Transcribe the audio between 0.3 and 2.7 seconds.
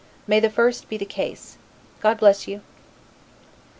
the first be the case! God bless you!